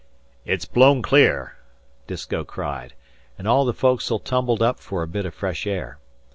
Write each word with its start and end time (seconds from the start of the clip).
"It's 0.45 0.65
blown 0.65 1.03
clear," 1.03 1.57
Disko 2.07 2.43
cried, 2.43 2.95
and 3.37 3.47
all 3.47 3.65
the 3.65 3.71
foc'sle 3.71 4.17
tumbled 4.23 4.63
up 4.63 4.79
for 4.79 5.03
a 5.03 5.07
bit 5.07 5.27
of 5.27 5.33
fresh 5.35 5.67
air. 5.67 5.99